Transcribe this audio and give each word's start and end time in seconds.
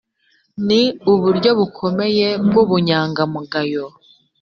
ni 0.67 0.81
uburyo 1.11 1.49
buboneye 1.59 2.27
bw 2.45 2.53
ubunyangamugayo 2.63 3.85